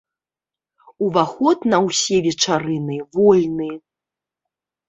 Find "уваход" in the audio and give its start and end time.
1.07-1.59